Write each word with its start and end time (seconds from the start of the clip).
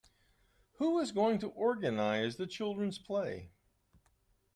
Who 0.79 0.97
is 0.97 1.11
going 1.11 1.37
to 1.41 1.49
organise 1.49 2.35
the 2.37 2.47
children's 2.47 2.97
play? 2.97 3.51